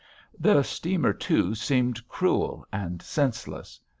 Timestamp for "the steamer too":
0.39-1.53